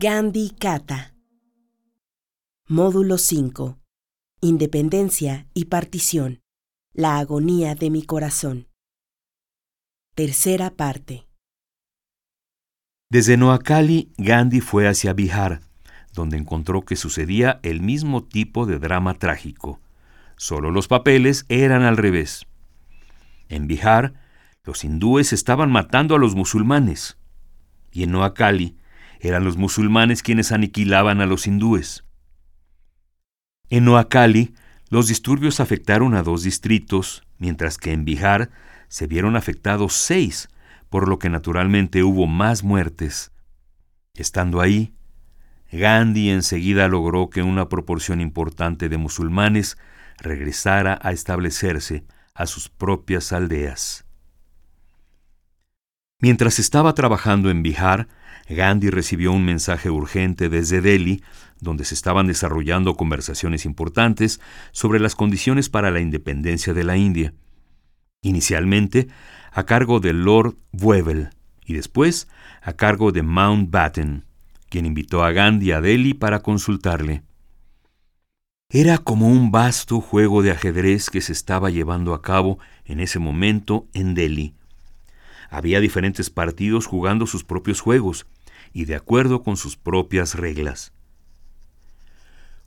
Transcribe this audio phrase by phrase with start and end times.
[0.00, 1.12] Gandhi Kata.
[2.68, 3.80] Módulo 5.
[4.40, 6.40] Independencia y partición.
[6.94, 8.68] La agonía de mi corazón.
[10.14, 11.26] Tercera parte.
[13.10, 15.62] Desde Noakhali, Gandhi fue hacia Bihar,
[16.12, 19.80] donde encontró que sucedía el mismo tipo de drama trágico.
[20.36, 22.46] Solo los papeles eran al revés.
[23.48, 24.14] En Bihar,
[24.62, 27.18] los hindúes estaban matando a los musulmanes.
[27.90, 28.77] Y en Noakhali,
[29.20, 32.04] eran los musulmanes quienes aniquilaban a los hindúes.
[33.68, 34.54] En Noakhali,
[34.88, 38.50] los disturbios afectaron a dos distritos, mientras que en Bihar
[38.88, 40.48] se vieron afectados seis,
[40.88, 43.32] por lo que naturalmente hubo más muertes.
[44.14, 44.94] Estando ahí,
[45.70, 49.76] Gandhi enseguida logró que una proporción importante de musulmanes
[50.16, 52.04] regresara a establecerse
[52.34, 54.06] a sus propias aldeas.
[56.20, 58.08] Mientras estaba trabajando en Bihar,
[58.48, 61.22] Gandhi recibió un mensaje urgente desde Delhi,
[61.60, 64.40] donde se estaban desarrollando conversaciones importantes
[64.72, 67.34] sobre las condiciones para la independencia de la India.
[68.22, 69.08] Inicialmente
[69.52, 71.30] a cargo de Lord Wavell
[71.64, 72.28] y después
[72.62, 74.24] a cargo de Mountbatten,
[74.68, 77.22] quien invitó a Gandhi a Delhi para consultarle.
[78.70, 83.18] Era como un vasto juego de ajedrez que se estaba llevando a cabo en ese
[83.18, 84.54] momento en Delhi.
[85.48, 88.26] Había diferentes partidos jugando sus propios juegos,
[88.78, 90.92] y de acuerdo con sus propias reglas.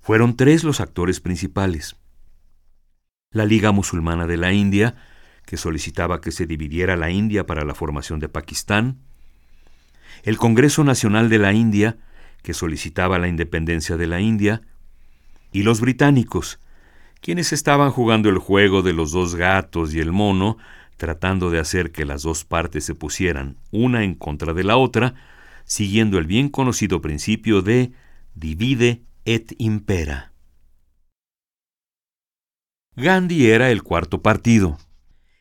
[0.02, 1.96] Fueron tres los actores principales.
[3.32, 4.96] La Liga Musulmana de la India,
[5.46, 8.98] que solicitaba que se dividiera la India para la formación de Pakistán,
[10.24, 11.96] el Congreso Nacional de la India,
[12.44, 14.64] que solicitaba la independencia de la India,
[15.54, 16.60] y los británicos,
[17.22, 20.58] quienes estaban jugando el juego de los dos gatos y el mono,
[20.98, 25.16] tratando de hacer que las dos partes se pusieran una en contra de la otra,
[25.72, 27.94] siguiendo el bien conocido principio de
[28.36, 30.34] divide et impera.
[32.98, 34.78] Gandhi era el cuarto partido.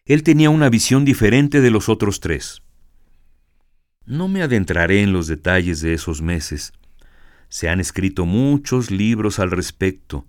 [0.04, 2.62] Él tenía una visión diferente de los otros tres.
[4.06, 6.74] No me adentraré en los detalles de esos meses.
[7.48, 10.28] Se han escrito muchos libros al respecto,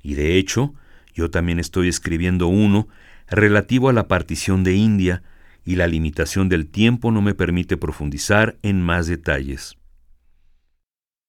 [0.00, 0.74] y de hecho,
[1.12, 2.86] yo también estoy escribiendo uno
[3.26, 5.24] relativo a la partición de India,
[5.70, 9.76] y la limitación del tiempo no me permite profundizar en más detalles.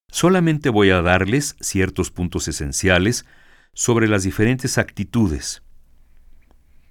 [0.09, 3.27] Solamente voy a darles ciertos puntos esenciales
[3.73, 5.61] sobre las diferentes actitudes.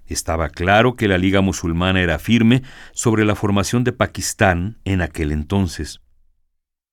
[0.07, 2.63] Estaba claro que la Liga Musulmana era firme
[2.93, 5.99] sobre la formación de Pakistán en aquel entonces.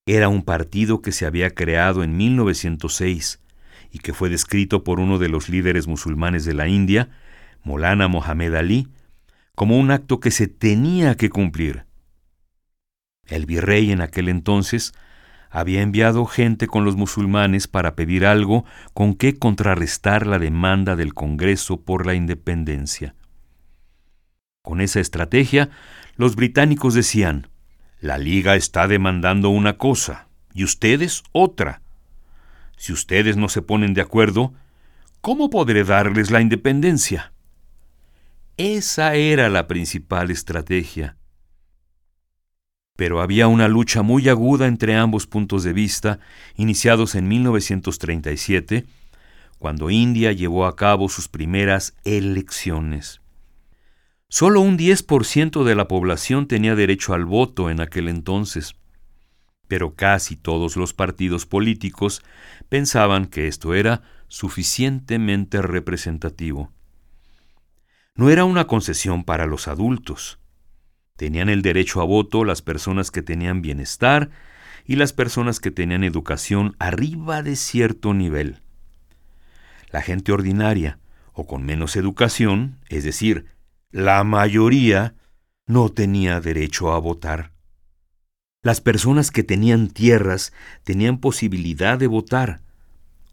[0.05, 3.39] Era un partido que se había creado en 1906
[3.93, 7.11] y que fue descrito por uno de los líderes musulmanes de la India,
[7.63, 8.89] Molana Mohamed Ali,
[9.55, 11.85] como un acto que se tenía que cumplir.
[13.25, 14.93] El virrey en aquel entonces
[15.49, 21.13] había enviado gente con los musulmanes para pedir algo con que contrarrestar la demanda del
[21.13, 23.15] Congreso por la independencia.
[24.63, 25.69] Con esa estrategia,
[26.15, 27.47] los británicos decían,
[27.99, 31.81] la Liga está demandando una cosa y ustedes otra.
[32.77, 34.53] Si ustedes no se ponen de acuerdo,
[35.21, 37.33] ¿cómo podré darles la independencia?
[38.59, 41.15] Esa era la principal estrategia.
[42.97, 46.19] Pero había una lucha muy aguda entre ambos puntos de vista,
[46.57, 48.85] iniciados en 1937,
[49.59, 53.21] cuando India llevó a cabo sus primeras elecciones.
[54.27, 58.75] Solo un 10% de la población tenía derecho al voto en aquel entonces,
[59.69, 62.21] pero casi todos los partidos políticos
[62.67, 66.73] pensaban que esto era suficientemente representativo
[68.19, 70.39] no era una concesión para los adultos.
[71.15, 74.29] Tenían el derecho a voto las personas que tenían bienestar
[74.83, 78.59] y las personas que tenían educación arriba de cierto nivel.
[79.89, 80.99] La gente ordinaria
[81.31, 83.45] o con menos educación, es decir,
[83.89, 85.15] la mayoría,
[85.65, 87.53] no tenía derecho a votar.
[88.61, 90.51] Las personas que tenían tierras
[90.83, 92.63] tenían posibilidad de votar.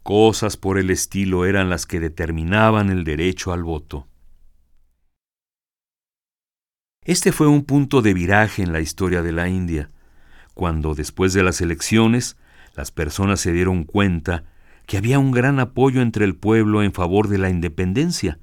[0.04, 4.06] Cosas por el estilo eran las que determinaban el derecho al voto.
[7.06, 9.90] Este fue un punto de viraje en la historia de la India,
[10.54, 12.36] cuando después de las elecciones
[12.74, 14.42] las personas se dieron cuenta
[14.86, 18.40] que había un gran apoyo entre el pueblo en favor de la independencia,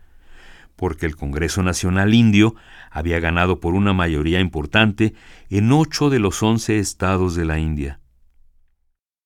[0.78, 2.56] porque el Congreso Nacional Indio
[2.90, 5.14] había ganado por una mayoría importante
[5.50, 8.00] en ocho de los once estados de la India.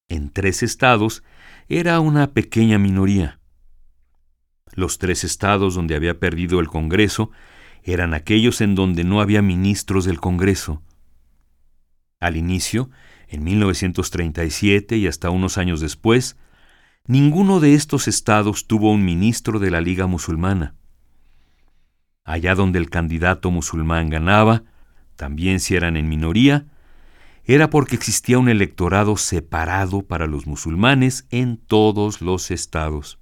[0.09, 1.21] En tres estados
[1.69, 3.39] era una pequeña minoría.
[4.73, 7.29] Los tres estados donde había perdido el Congreso
[7.87, 10.83] eran aquellos en donde no había ministros del Congreso.
[12.19, 12.89] Al inicio,
[13.29, 16.37] En 1937 y hasta unos años después,
[17.07, 20.75] ninguno de estos estados tuvo un ministro de la Liga Musulmana.
[22.23, 24.63] Allá donde el candidato musulmán ganaba,
[25.17, 26.67] también si eran en minoría,
[27.43, 33.19] era porque existía un electorado separado para los musulmanes en todos los estados.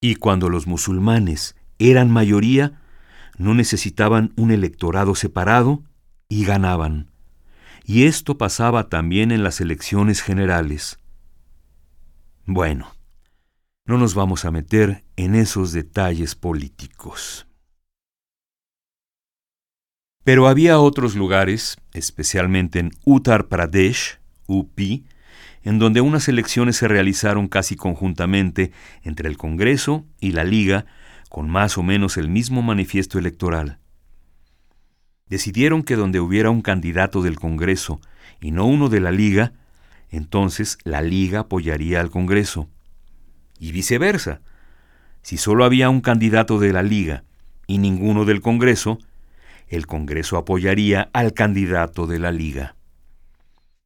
[0.00, 2.83] Y cuando los musulmanes eran mayoría,
[3.38, 5.82] no necesitaban un electorado separado
[6.28, 7.10] y ganaban.
[7.84, 10.98] Y esto pasaba también en las elecciones generales.
[12.46, 12.94] Bueno,
[13.86, 17.46] no nos vamos a meter en esos detalles políticos.
[20.24, 24.80] Pero había otros lugares, especialmente en Uttar Pradesh, UP,
[25.62, 28.72] en donde unas elecciones se realizaron casi conjuntamente
[29.02, 30.86] entre el Congreso y la Liga,
[31.34, 33.80] con más o menos el mismo manifiesto electoral.
[35.26, 38.00] Decidieron que donde hubiera un candidato del Congreso
[38.40, 39.52] y no uno de la Liga,
[40.10, 42.68] entonces la Liga apoyaría al Congreso.
[43.58, 44.42] Y viceversa.
[45.22, 47.24] Si solo había un candidato de la Liga
[47.66, 49.00] y ninguno del Congreso,
[49.66, 52.76] el Congreso apoyaría al candidato de la Liga.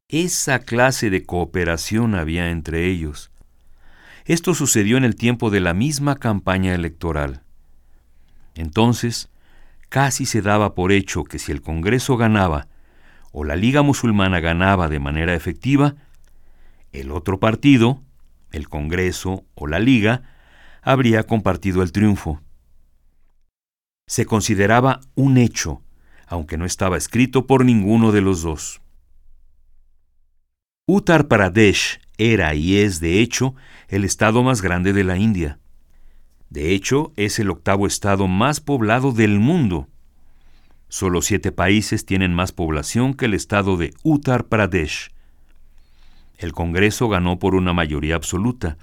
[0.07, 3.31] Esa clase de cooperación había entre ellos.
[4.29, 7.43] Esto sucedió en el tiempo de la misma campaña electoral.
[8.55, 9.29] Entonces,
[9.89, 12.67] casi se daba por hecho que si el Congreso ganaba
[13.33, 15.95] o la Liga Musulmana ganaba de manera efectiva,
[16.93, 18.01] el otro partido,
[18.51, 20.21] el Congreso o la Liga,
[20.81, 22.41] habría compartido el triunfo
[24.09, 25.83] se consideraba un hecho,
[26.25, 28.81] aunque no estaba escrito por ninguno de los dos.
[30.87, 33.55] Uttar Pradesh era y es, de hecho,
[33.87, 35.57] el estado más grande de la India.
[36.49, 39.87] De hecho, es el octavo estado más poblado del mundo.
[40.89, 45.11] Solo siete países tienen más población que el estado de Uttar Pradesh.
[46.37, 48.77] El Congreso ganó por una mayoría absoluta,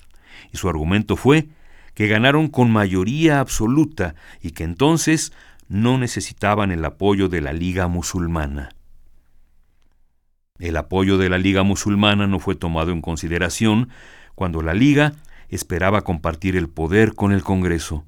[0.52, 1.48] y su argumento fue
[1.94, 5.32] que ganaron con mayoría absoluta y que entonces
[5.68, 8.75] no necesitaban el apoyo de la Liga Musulmana.
[10.58, 13.90] El apoyo de la Liga Musulmana no fue tomado en consideración
[14.34, 15.14] cuando la Liga
[15.48, 18.04] esperaba compartir el poder con el Congreso.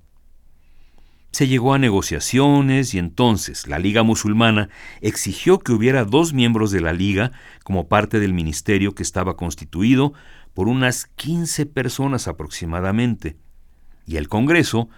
[1.30, 4.70] Se llegó a negociaciones y entonces la Liga Musulmana
[5.02, 7.32] exigió que hubiera dos miembros de la Liga
[7.64, 10.14] como parte del ministerio que estaba constituido
[10.54, 13.36] por unas 15 personas aproximadamente
[14.06, 14.88] y el Congreso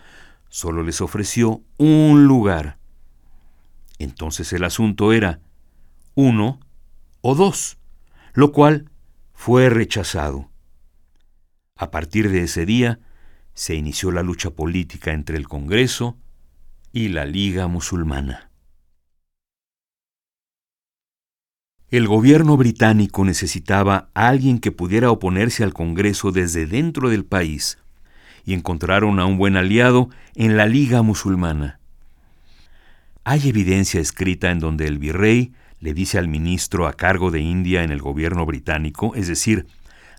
[0.48, 2.78] solo les ofreció un lugar.
[3.98, 5.40] Entonces el asunto era
[6.14, 6.60] uno
[7.20, 7.78] o dos,
[8.32, 8.90] lo cual
[9.32, 10.50] fue rechazado.
[11.76, 13.00] A partir de ese día
[13.54, 16.18] se inició la lucha política entre el Congreso
[16.92, 18.50] y la Liga Musulmana.
[21.90, 27.78] El gobierno británico necesitaba a alguien que pudiera oponerse al Congreso desde dentro del país
[28.44, 31.80] y encontraron a un buen aliado en la Liga Musulmana.
[33.24, 37.82] Hay evidencia escrita en donde el virrey le dice al ministro a cargo de India
[37.82, 39.66] en el gobierno británico, es decir,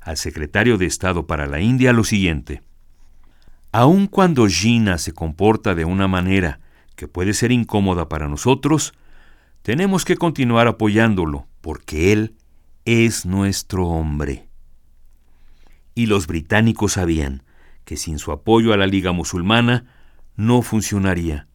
[0.01, 2.63] al secretario de Estado para la India, lo siguiente.
[3.71, 6.59] Aun cuando Gina se comporta de una manera
[6.95, 8.93] que puede ser incómoda para nosotros,
[9.61, 12.35] tenemos que continuar apoyándolo, porque él
[12.85, 14.47] es nuestro hombre.
[15.93, 17.43] Y los británicos sabían
[17.85, 19.85] que sin su apoyo a la Liga Musulmana
[20.35, 21.47] no funcionaría.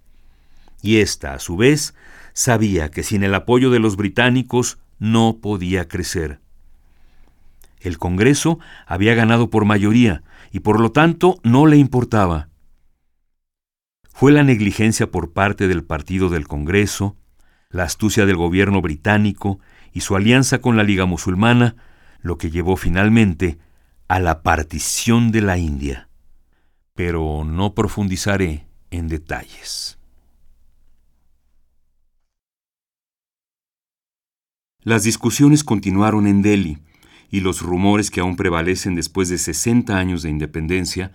[0.82, 1.94] Y ésta, a su vez,
[2.36, 6.38] sabía que sin el apoyo de los británicos no podía crecer.
[7.80, 12.48] El Congreso había ganado por mayoría y por lo tanto no le importaba.
[14.12, 17.16] Fue la negligencia por parte del partido del Congreso,
[17.70, 19.58] la astucia del gobierno británico
[19.92, 21.74] y su alianza con la Liga Musulmana
[22.20, 23.58] lo que llevó finalmente
[24.06, 26.06] a la partición de la India
[26.96, 29.95] pero no profundizaré en detalles.
[34.86, 36.78] Las discusiones continuaron en Delhi
[37.28, 41.10] y los rumores que aún prevalecen después de 60 años de independencia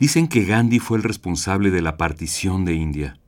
[0.00, 3.18] dicen que Gandhi fue el responsable de la partición de India.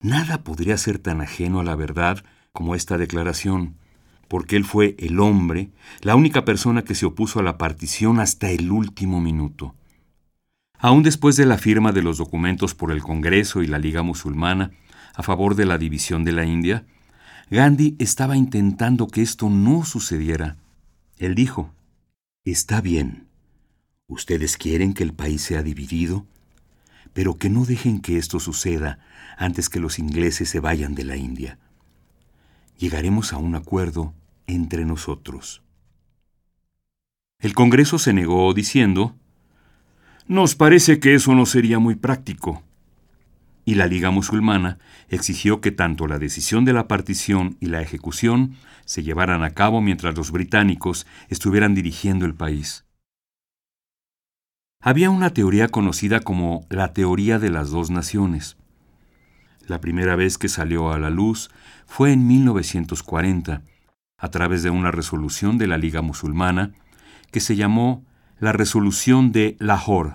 [0.00, 3.76] Nada podría ser tan ajeno a la verdad como esta declaración,
[4.26, 8.50] porque él fue el hombre, la única persona que se opuso a la partición hasta
[8.50, 9.76] el último minuto.
[10.76, 14.72] Aún después de la firma de los documentos por el Congreso y la Liga Musulmana
[15.14, 16.84] a favor de la división de la India,
[17.50, 20.56] Gandhi estaba intentando que esto no sucediera.
[21.18, 21.72] Él dijo,
[22.44, 23.26] Está bien,
[24.06, 26.26] ustedes quieren que el país sea dividido,
[27.14, 28.98] pero que no dejen que esto suceda
[29.38, 31.58] antes que los ingleses se vayan de la India.
[32.78, 34.12] Llegaremos a un acuerdo
[34.46, 35.62] entre nosotros.
[37.40, 39.14] El Congreso se negó diciendo,
[40.26, 42.62] Nos parece que eso no sería muy práctico.
[43.68, 44.78] Y la Liga Musulmana
[45.10, 48.54] exigió que tanto la decisión de la partición y la ejecución
[48.86, 52.86] se llevaran a cabo mientras los británicos estuvieran dirigiendo el país.
[54.80, 58.56] Había una teoría conocida como la teoría de las dos naciones.
[59.66, 61.50] La primera vez que salió a la luz
[61.84, 63.60] fue en 1940,
[64.16, 66.72] a través de una resolución de la Liga Musulmana
[67.30, 68.02] que se llamó
[68.40, 70.14] la Resolución de Lahore,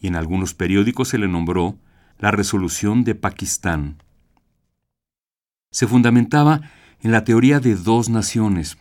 [0.00, 1.78] y en algunos periódicos se le nombró
[2.18, 4.02] la Resolución de Pakistán.
[5.70, 6.60] Se fundamentaba
[7.00, 8.78] en la teoría de dos naciones,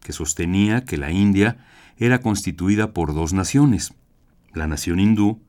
[0.00, 1.64] que sostenía que la India
[1.98, 3.94] era constituida por dos naciones,
[4.54, 5.42] la nación hindú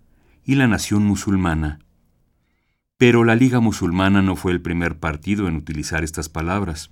[0.46, 1.80] y la nación musulmana.
[2.98, 6.92] Pero la Liga Musulmana no fue el primer partido en utilizar estas palabras.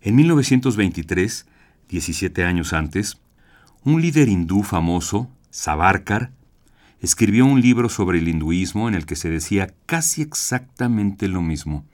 [0.00, 1.46] En 1923,
[1.88, 3.18] 17 años antes,
[3.84, 6.32] un líder hindú famoso, Savarkar,
[7.00, 11.86] escribió un libro sobre el hinduismo en el que se decía casi exactamente lo mismo,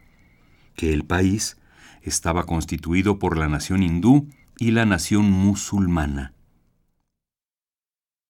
[0.75, 1.59] que el país
[2.03, 6.33] estaba constituido por la nación hindú y la nación musulmana.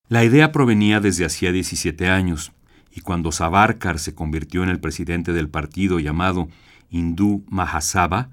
[0.09, 2.53] La idea provenía desde hacía 17 años,
[2.95, 6.49] y cuando Savarkar se convirtió en el presidente del partido llamado
[6.91, 8.31] Hindú Mahasabha,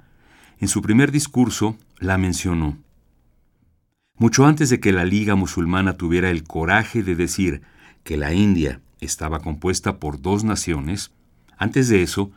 [0.60, 2.78] en su primer discurso la mencionó.
[4.18, 7.64] Mucho antes de que la Liga Musulmana tuviera el coraje de decir
[8.04, 11.12] que la India estaba compuesta por dos naciones,
[11.58, 12.32] antes de eso,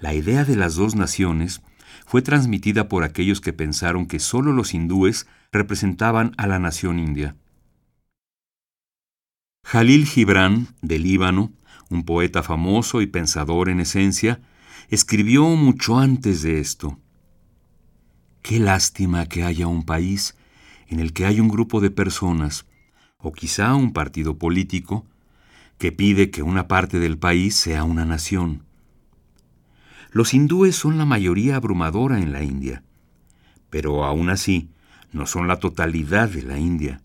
[0.00, 1.62] la idea de las dos naciones
[2.04, 7.36] fue transmitida por aquellos que pensaron que sólo los hindúes representaban a la nación india.
[9.64, 11.52] Jalil Gibran, de Líbano,
[11.90, 14.40] un poeta famoso y pensador en esencia,
[14.88, 16.98] escribió mucho antes de esto.
[18.42, 20.36] Qué lástima que haya un país
[20.86, 22.66] en el que hay un grupo de personas,
[23.18, 25.06] o quizá un partido político,
[25.78, 28.62] que pide que una parte del país sea una nación.
[30.10, 32.82] Los hindúes son la mayoría abrumadora en la India,
[33.68, 34.70] pero aún así
[35.12, 37.02] no son la totalidad de la India.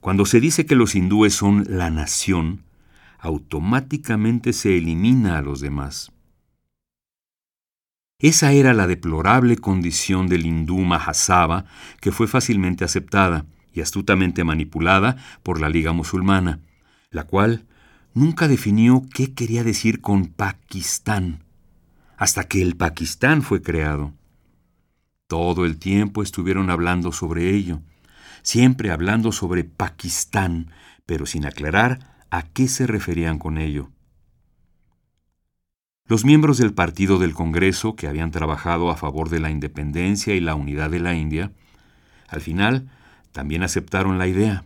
[0.00, 2.64] Cuando se dice que los hindúes son la nación,
[3.18, 6.12] automáticamente se elimina a los demás.
[8.18, 11.64] Esa era la deplorable condición del hindú Mahasabha
[12.00, 16.60] que fue fácilmente aceptada y astutamente manipulada por la Liga Musulmana,
[17.10, 17.66] la cual
[18.14, 21.44] nunca definió qué quería decir con Pakistán,
[22.16, 24.12] hasta que el Pakistán fue creado.
[25.26, 27.82] Todo el tiempo estuvieron hablando sobre ello,
[28.42, 30.70] siempre hablando sobre Pakistán,
[31.06, 33.90] pero sin aclarar a qué se referían con ello.
[36.06, 40.40] Los miembros del partido del Congreso, que habían trabajado a favor de la independencia y
[40.40, 41.52] la unidad de la India,
[42.26, 42.90] al final
[43.32, 44.64] también aceptaron la idea,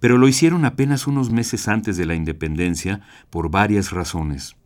[0.00, 4.56] pero lo hicieron apenas unos meses antes de la independencia por varias razones.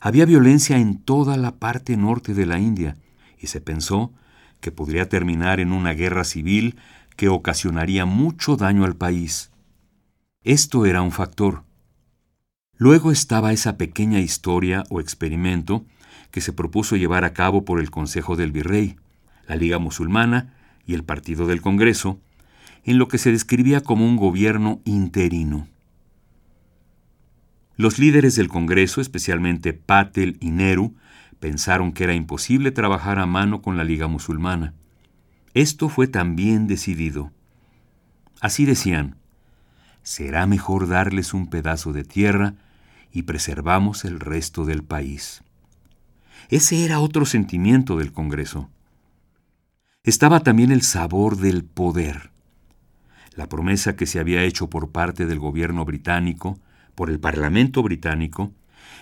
[0.00, 2.96] Había violencia en toda la parte norte de la India
[3.38, 4.12] y se pensó
[4.60, 6.76] que podría terminar en una guerra civil
[7.16, 9.50] que ocasionaría mucho daño al país.
[10.42, 11.64] Esto era un factor.
[12.76, 15.84] Luego estaba esa pequeña historia o experimento
[16.30, 18.96] que se propuso llevar a cabo por el Consejo del Virrey,
[19.48, 20.57] la Liga Musulmana
[20.88, 22.18] y el Partido del Congreso,
[22.82, 25.68] en lo que se describía como un gobierno interino.
[27.76, 30.96] Los líderes del Congreso, especialmente Patel y Nehru,
[31.38, 34.72] pensaron que era imposible trabajar a mano con la Liga Musulmana.
[35.52, 37.32] Esto fue también decidido.
[38.40, 39.16] Así decían,
[40.02, 42.54] será mejor darles un pedazo de tierra
[43.12, 45.42] y preservamos el resto del país.
[46.48, 48.70] Ese era otro sentimiento del Congreso.
[50.04, 52.30] Estaba también el sabor del poder.
[53.34, 56.58] La promesa que se había hecho por parte del gobierno británico,
[56.94, 58.52] por el Parlamento británico,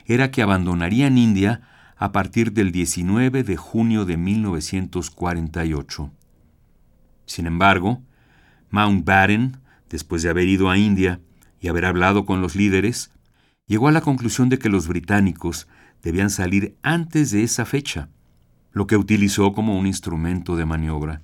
[0.06, 1.62] era que abandonarían India
[1.96, 6.12] a partir del 19 de junio de 1948.
[7.26, 8.02] Sin embargo,
[8.70, 11.20] Mountbatten, después de haber ido a India
[11.60, 13.12] y haber hablado con los líderes,
[13.66, 15.68] llegó a la conclusión de que los británicos
[16.02, 18.08] debían salir antes de esa fecha,
[18.76, 21.22] lo que utilizó como un instrumento de maniobra.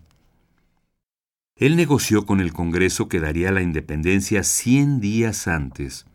[1.54, 6.06] Él negoció con el Congreso que daría la independencia 100 días antes,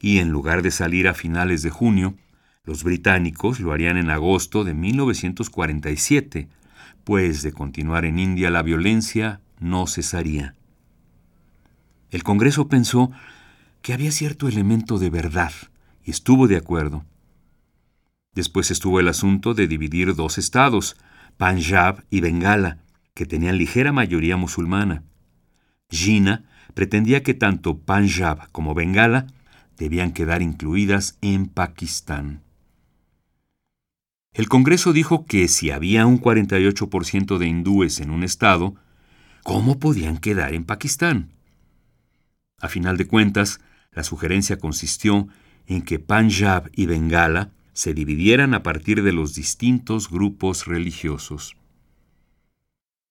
[0.00, 2.16] y en lugar de salir a finales de junio,
[2.64, 6.48] los británicos lo harían en agosto de 1947,
[7.04, 10.56] pues de continuar en India la violencia no cesaría.
[12.10, 13.12] El Congreso pensó
[13.80, 15.52] que había cierto elemento de verdad
[16.04, 17.04] y estuvo de acuerdo.
[18.38, 20.96] Después estuvo el asunto de dividir dos estados,
[21.38, 22.78] Punjab y Bengala,
[23.12, 25.02] que tenían ligera mayoría musulmana.
[25.90, 29.26] Jinnah pretendía que tanto Punjab como Bengala
[29.76, 32.44] debían quedar incluidas en Pakistán.
[34.32, 38.76] El Congreso dijo que si había un 48% de hindúes en un estado,
[39.42, 41.32] ¿cómo podían quedar en Pakistán?
[42.60, 43.58] A final de cuentas,
[43.90, 45.26] la sugerencia consistió
[45.66, 51.56] en que Punjab y Bengala se dividieran a partir de los distintos grupos religiosos.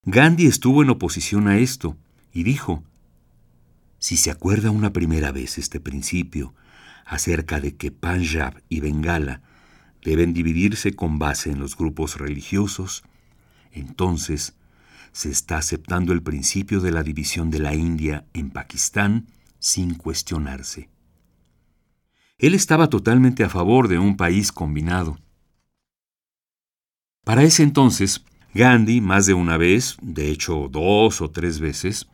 [0.04, 1.96] Gandhi estuvo en oposición a esto
[2.34, 2.84] y dijo,
[3.98, 6.54] si se acuerda una primera vez este principio
[7.06, 9.42] acerca de que Punjab y Bengala
[10.04, 13.06] deben dividirse con base en los grupos religiosos,
[13.72, 14.54] entonces
[15.14, 19.28] se está aceptando el principio de la división de la India en Pakistán
[19.60, 20.90] sin cuestionarse.
[22.40, 25.18] Él estaba totalmente a favor de un país combinado.
[27.24, 32.08] Para ese entonces, Gandhi, más de una vez, de hecho dos o tres veces,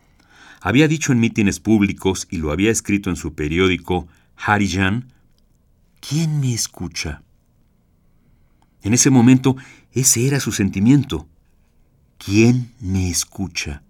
[0.61, 5.11] había dicho en mítines públicos y lo había escrito en su periódico Harijan,
[5.99, 7.21] ¿quién me escucha?
[8.81, 9.57] En ese momento,
[9.91, 11.27] ese era su sentimiento.
[12.17, 13.83] ¿Quién me escucha?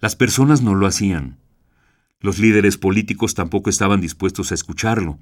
[0.00, 1.38] Las personas no lo hacían.
[2.20, 5.18] Los líderes políticos tampoco estaban dispuestos a escucharlo,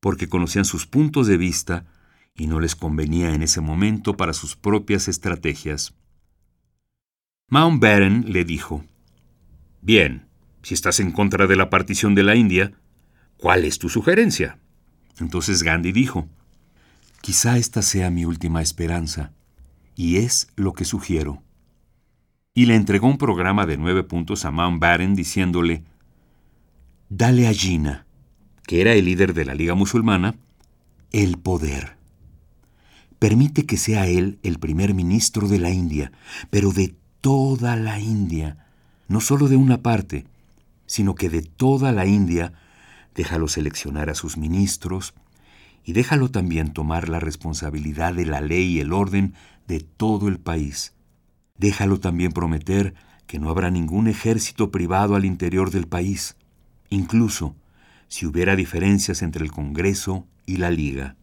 [0.00, 1.86] porque conocían sus puntos de vista
[2.34, 5.94] y no les convenía en ese momento para sus propias estrategias.
[7.48, 8.84] Mountbatten le dijo,
[9.80, 10.26] Bien,
[10.62, 12.72] si estás en contra de la partición de la India,
[13.36, 14.58] ¿cuál es tu sugerencia?
[15.18, 16.28] Entonces Gandhi dijo,
[17.20, 19.32] Quizá esta sea mi última esperanza,
[19.94, 21.42] y es lo que sugiero.
[22.52, 25.84] Y le entregó un programa de nueve puntos a Mountbatten diciéndole,
[27.08, 28.04] Dale a Jinnah,
[28.66, 30.34] que era el líder de la Liga Musulmana,
[31.12, 31.98] el poder.
[33.20, 36.10] Permite que sea él el primer ministro de la India,
[36.50, 38.66] pero de toda la India,
[39.06, 40.26] no solo de una parte,
[40.86, 42.54] sino que de toda la India,
[43.14, 45.14] déjalo seleccionar a sus ministros
[45.84, 49.34] y déjalo también tomar la responsabilidad de la ley y el orden
[49.68, 50.92] de todo el país.
[51.56, 52.94] Déjalo también prometer
[53.28, 56.34] que no habrá ningún ejército privado al interior del país
[56.90, 57.54] incluso
[58.08, 61.16] si hubiera diferencias entre el Congreso y la Liga.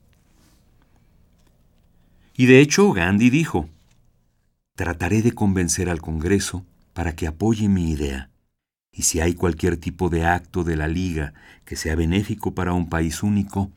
[2.35, 3.69] Y de hecho Gandhi dijo,
[4.75, 8.29] trataré de convencer al Congreso para que apoye mi idea,
[8.91, 11.33] y si hay cualquier tipo de acto de la Liga
[11.65, 13.71] que sea benéfico para un país único,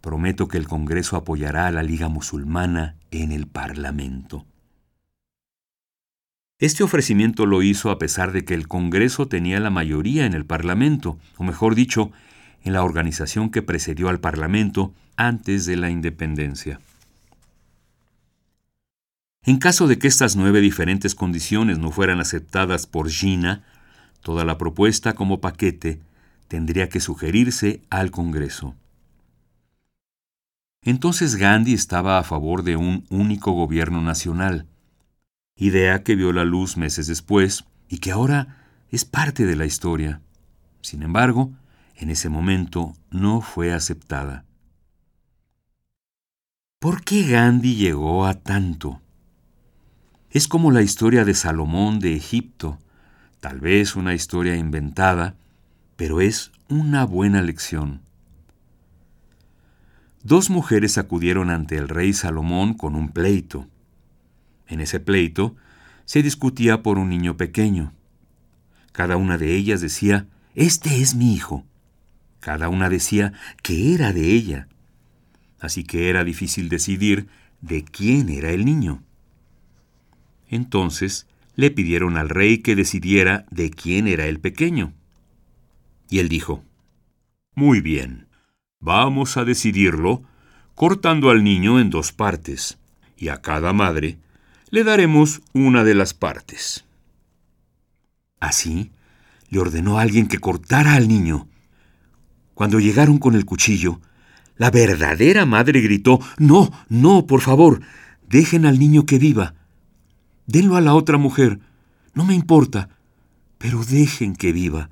[0.00, 4.46] prometo que el Congreso apoyará a la Liga Musulmana en el Parlamento.
[6.58, 10.46] Este ofrecimiento lo hizo a pesar de que el Congreso tenía la mayoría en el
[10.46, 12.12] Parlamento, o mejor dicho,
[12.64, 16.80] en la organización que precedió al Parlamento antes de la independencia.
[19.42, 23.62] En caso de que estas nueve diferentes condiciones no fueran aceptadas por Gina,
[24.22, 26.00] toda la propuesta como paquete
[26.48, 28.74] tendría que sugerirse al Congreso.
[30.82, 34.66] Entonces Gandhi estaba a favor de un único gobierno nacional,
[35.56, 38.58] idea que vio la luz meses después y que ahora
[38.90, 40.20] es parte de la historia.
[40.82, 41.52] Sin embargo,
[41.96, 44.44] en ese momento no fue aceptada.
[46.78, 49.00] ¿Por qué Gandhi llegó a tanto?
[50.30, 52.78] Es como la historia de Salomón de Egipto,
[53.40, 55.36] tal vez una historia inventada,
[55.96, 58.02] pero es una buena lección.
[60.22, 63.66] Dos mujeres acudieron ante el rey Salomón con un pleito.
[64.66, 65.56] En ese pleito
[66.04, 67.92] se discutía por un niño pequeño.
[68.92, 71.64] Cada una de ellas decía, Este es mi hijo.
[72.40, 74.68] Cada una decía que era de ella.
[75.60, 77.28] Así que era difícil decidir
[77.60, 79.02] de quién era el niño.
[80.48, 84.92] Entonces le pidieron al rey que decidiera de quién era el pequeño.
[86.08, 86.62] Y él dijo,
[87.54, 88.28] Muy bien,
[88.78, 90.22] vamos a decidirlo
[90.74, 92.78] cortando al niño en dos partes,
[93.16, 94.18] y a cada madre
[94.76, 96.84] le daremos una de las partes.
[98.40, 98.90] Así,
[99.48, 101.48] le ordenó a alguien que cortara al niño.
[102.52, 104.02] Cuando llegaron con el cuchillo,
[104.58, 107.80] la verdadera madre gritó, No, no, por favor,
[108.28, 109.54] dejen al niño que viva.
[110.44, 111.58] Denlo a la otra mujer.
[112.12, 112.90] No me importa,
[113.56, 114.90] pero dejen que viva.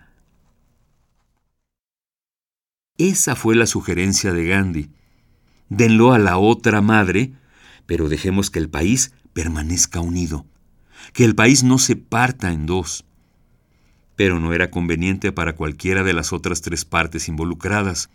[2.97, 4.88] Esa fue la sugerencia de Gandhi.
[5.68, 7.35] Denlo a la otra madre,
[7.85, 10.47] pero dejemos que el país permanezca unido,
[11.12, 13.05] que el país no se parta en dos.
[14.16, 18.09] Pero no era conveniente para cualquiera de las otras tres partes involucradas,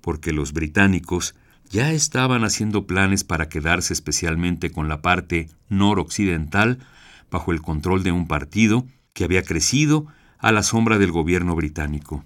[0.00, 1.34] porque los británicos
[1.70, 6.78] ya estaban haciendo planes para quedarse especialmente con la parte noroccidental
[7.30, 10.06] bajo el control de un partido que había crecido
[10.38, 12.24] a la sombra del gobierno británico.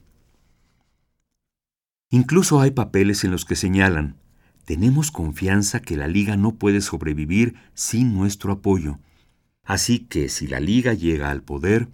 [2.10, 4.16] Incluso hay papeles en los que señalan,
[4.64, 8.98] tenemos confianza que la Liga no puede sobrevivir sin nuestro apoyo.
[9.64, 11.88] Así que si la Liga llega al poder,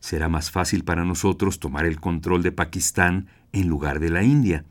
[0.00, 4.64] será más fácil para nosotros tomar el control de Pakistán en lugar de la India,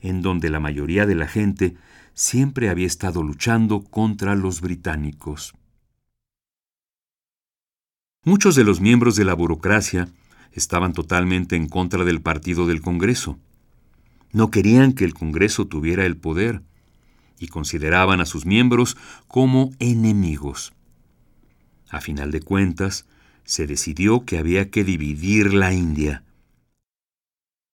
[0.00, 1.76] en donde la mayoría de la gente
[2.14, 5.54] siempre había estado luchando contra los británicos.
[8.24, 10.08] Muchos de los miembros de la burocracia
[10.52, 13.38] estaban totalmente en contra del partido del Congreso.
[14.32, 16.62] No querían que el Congreso tuviera el poder
[17.40, 20.72] y consideraban a sus miembros como enemigos.
[21.88, 23.06] A final de cuentas,
[23.44, 26.22] se decidió que había que dividir la India.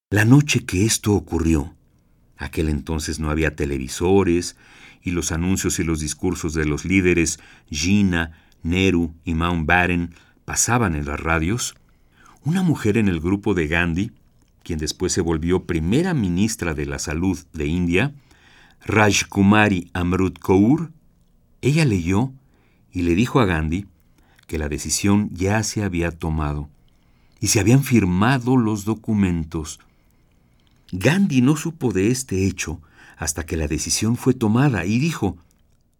[0.09, 1.75] La noche que esto ocurrió,
[2.37, 4.55] aquel entonces no había televisores
[5.03, 8.31] y los anuncios y los discursos de los líderes Jinnah,
[8.63, 11.75] Nehru y Mountbatten pasaban en las radios,
[12.43, 14.11] una mujer en el grupo de Gandhi,
[14.63, 18.13] quien después se volvió primera ministra de la Salud de India,
[18.85, 20.91] Rajkumari Amrut Kaur,
[21.61, 22.31] ella leyó
[22.91, 23.85] y le dijo a Gandhi
[24.47, 26.69] que la decisión ya se había tomado
[27.39, 29.79] y se habían firmado los documentos.
[30.91, 32.81] Gandhi no supo de este hecho
[33.17, 35.37] hasta que la decisión fue tomada y dijo,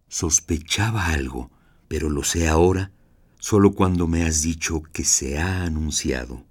[0.08, 1.50] sospechaba algo,
[1.88, 2.90] pero lo sé ahora
[3.38, 6.44] solo cuando me has dicho que se ha anunciado.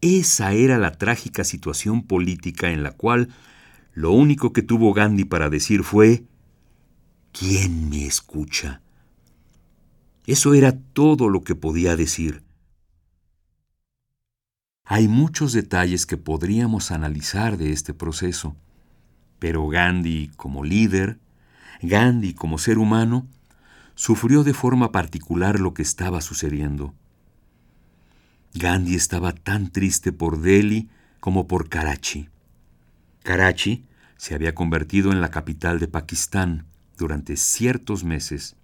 [0.00, 3.34] Esa era la trágica situación política en la cual
[3.94, 6.24] lo único que tuvo Gandhi para decir fue,
[7.32, 8.82] ¿quién me escucha?
[10.26, 12.42] Eso era todo lo que podía decir.
[14.84, 18.56] Hay muchos detalles que podríamos analizar de este proceso,
[19.38, 21.18] pero Gandhi como líder,
[21.80, 23.26] Gandhi como ser humano,
[23.94, 26.94] sufrió de forma particular lo que estaba sucediendo.
[28.54, 30.88] Gandhi estaba tan triste por Delhi
[31.20, 32.28] como por Karachi.
[33.24, 33.86] Karachi
[34.18, 36.66] se había convertido en la capital de Pakistán
[36.98, 38.54] durante ciertos meses.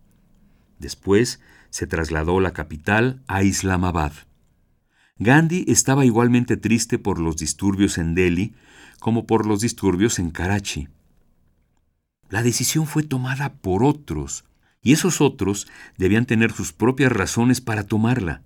[0.79, 4.13] Después se trasladó la capital a Islamabad.
[5.19, 8.55] Gandhi estaba igualmente triste por los disturbios en Delhi
[9.01, 10.89] como por los disturbios en Karachi.
[12.29, 14.45] La decisión fue tomada por otros,
[14.83, 18.43] y esos otros debían tener sus propias razones para tomarla.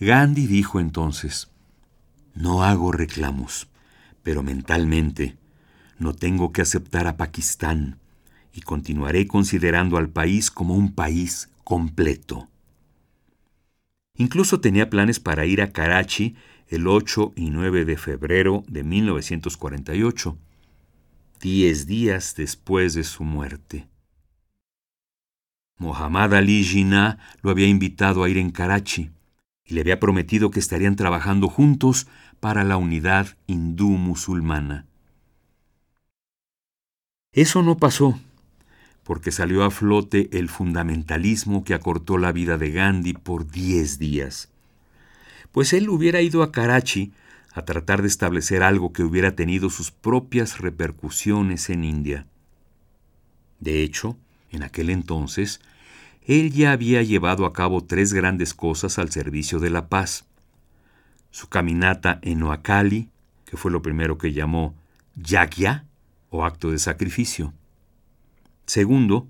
[0.00, 1.48] Gandhi dijo entonces,
[2.34, 3.68] no hago reclamos,
[4.22, 5.36] pero mentalmente
[5.98, 7.98] no tengo que aceptar a Pakistán
[8.52, 12.48] y continuaré considerando al país como un país completo.
[14.14, 16.36] Incluso tenía planes para ir a Karachi
[16.68, 20.36] el 8 y 9 de febrero de 1948,
[21.40, 23.88] diez días después de su muerte.
[25.78, 29.10] Muhammad Ali Jinnah lo había invitado a ir en Karachi
[29.68, 32.08] y le había prometido que estarían trabajando juntos
[32.40, 34.86] para la unidad hindú-musulmana.
[37.32, 38.18] Eso no pasó,
[39.04, 44.48] porque salió a flote el fundamentalismo que acortó la vida de Gandhi por diez días.
[45.52, 47.12] Pues él hubiera ido a Karachi
[47.52, 52.26] a tratar de establecer algo que hubiera tenido sus propias repercusiones en India.
[53.60, 54.16] De hecho,
[54.50, 55.60] en aquel entonces,
[56.28, 60.26] él ya había llevado a cabo tres grandes cosas al servicio de la paz.
[61.30, 63.08] Su caminata en Noakali,
[63.46, 64.74] que fue lo primero que llamó
[65.16, 65.86] Yagya,
[66.28, 67.54] o acto de sacrificio.
[68.66, 69.26] Segundo,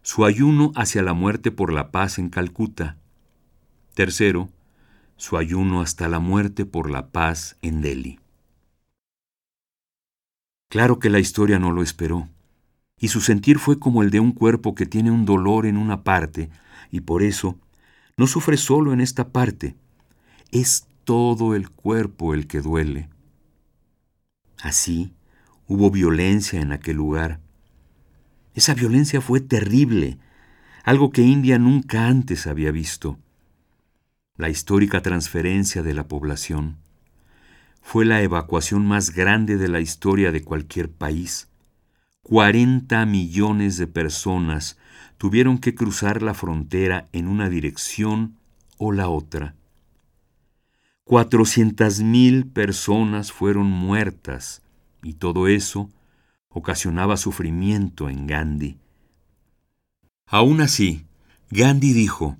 [0.00, 2.96] su ayuno hacia la muerte por la paz en Calcuta.
[3.92, 4.48] Tercero,
[5.16, 8.18] su ayuno hasta la muerte por la paz en Delhi.
[10.70, 12.30] Claro que la historia no lo esperó
[13.00, 16.04] y su sentir fue como el de un cuerpo que tiene un dolor en una
[16.04, 16.50] parte,
[16.90, 17.58] y por eso
[18.18, 19.74] no sufre solo en esta parte,
[20.52, 23.08] es todo el cuerpo el que duele.
[24.62, 25.14] Así,
[25.66, 27.40] hubo violencia en aquel lugar.
[28.54, 30.18] Esa violencia fue terrible,
[30.84, 33.18] algo que India nunca antes había visto.
[34.36, 36.76] La histórica transferencia de la población
[37.80, 41.49] fue la evacuación más grande de la historia de cualquier país
[42.30, 44.78] 40 millones de personas
[45.18, 48.36] tuvieron que cruzar la frontera en una dirección
[48.78, 49.56] o la otra.
[51.02, 54.62] 400 mil personas fueron muertas
[55.02, 55.90] y todo eso
[56.48, 58.78] ocasionaba sufrimiento en Gandhi.
[60.24, 61.06] Aún así,
[61.50, 62.36] Gandhi dijo,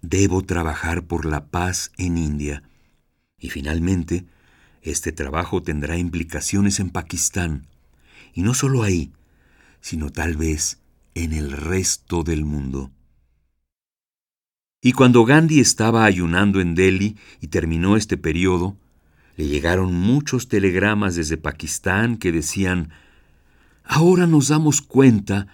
[0.00, 2.62] debo trabajar por la paz en India
[3.38, 4.24] y finalmente
[4.80, 7.66] este trabajo tendrá implicaciones en Pakistán
[8.36, 9.12] Y no solo ahí,
[9.80, 10.78] sino tal vez
[11.14, 12.92] en el resto del mundo.
[14.82, 18.76] Y cuando Gandhi estaba ayunando en Delhi y terminó este periodo,
[19.38, 22.90] le llegaron muchos telegramas desde Pakistán que decían,
[23.84, 25.46] Ahora nos damos cuenta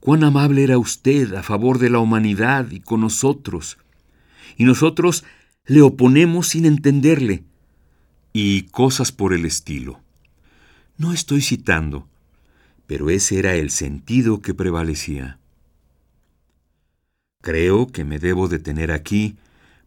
[0.00, 3.78] cuán amable era usted a favor de la humanidad y con nosotros,
[4.56, 5.24] y nosotros
[5.66, 7.44] le oponemos sin entenderle,
[8.32, 10.00] y cosas por el estilo.
[10.96, 12.08] No estoy citando,
[12.86, 15.38] pero ese era el sentido que prevalecía.
[17.40, 19.36] Creo que me debo detener aquí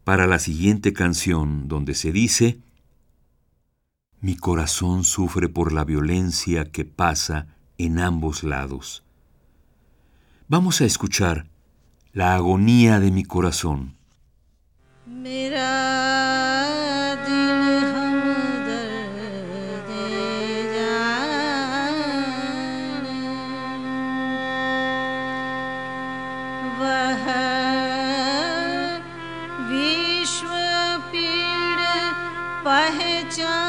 [0.04, 2.58] para la siguiente canción donde se dice,
[4.20, 9.04] Mi corazón sufre por la violencia que pasa en ambos lados.
[10.48, 11.46] Vamos a escuchar
[12.12, 13.94] la agonía de mi corazón.
[32.67, 33.66] जगत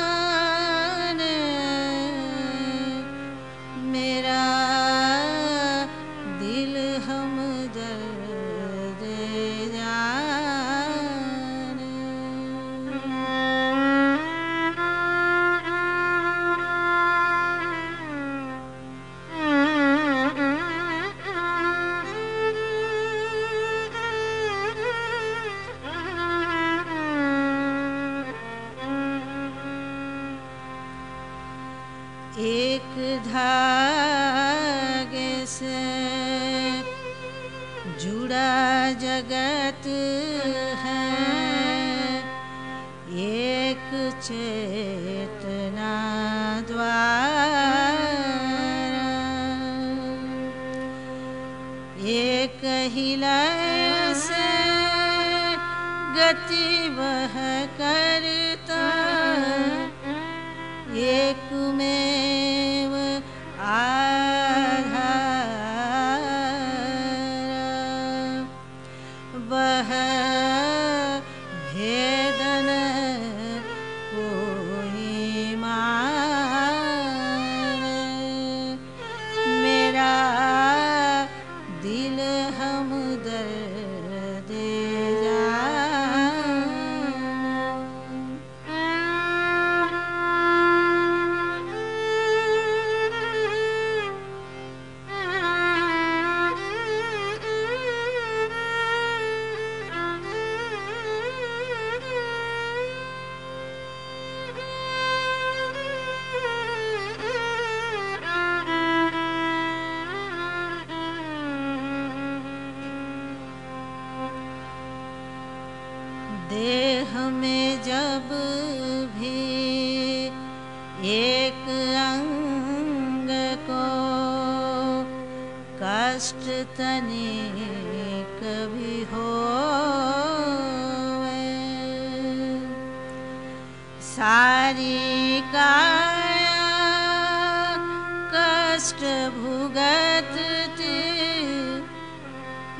[138.89, 140.37] कष्ट भुगत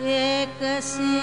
[0.09, 1.19] एक सी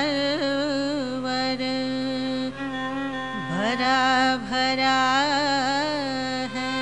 [0.00, 1.62] सरवर
[3.50, 4.02] भरा
[4.50, 5.00] भरा
[6.54, 6.72] है।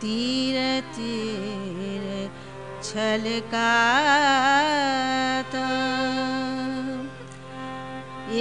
[0.00, 0.58] तीर
[0.96, 2.04] तीर
[2.82, 3.70] छलका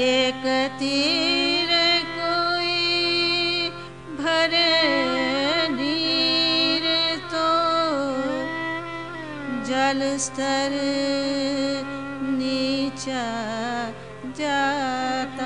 [0.02, 0.44] एक
[0.80, 1.72] तीर
[2.18, 3.70] कोई
[4.20, 4.76] भरे
[5.72, 6.86] नीर
[7.32, 7.48] तो
[9.70, 10.78] जल स्तर
[14.40, 15.40] जात।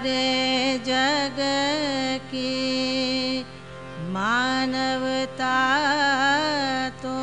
[0.00, 1.38] सारे जग
[2.30, 3.44] की
[4.12, 5.56] मानवता
[7.02, 7.16] तो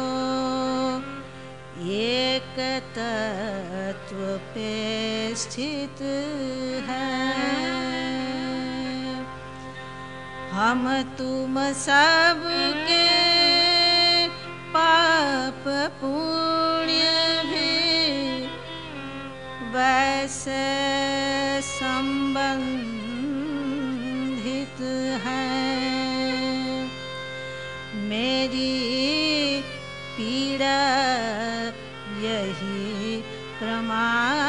[1.95, 2.59] एक
[2.97, 4.19] तत्व
[4.53, 4.75] पे
[5.35, 6.01] स्थित
[6.89, 7.09] है।
[10.53, 10.85] हम
[11.17, 12.43] तुम सब
[12.89, 13.05] के
[14.75, 15.63] पाप
[16.01, 17.03] पुण्य
[17.49, 17.75] भी
[19.73, 20.65] वैसे
[21.67, 22.79] संबंधित
[25.25, 25.45] है।
[28.09, 28.73] मेरी
[30.17, 30.79] पीड़ा
[32.23, 33.21] यही
[33.59, 34.46] प्रमाण